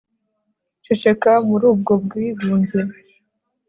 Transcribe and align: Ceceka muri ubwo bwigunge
Ceceka 0.85 1.31
muri 1.47 1.63
ubwo 1.73 1.93
bwigunge 2.03 2.77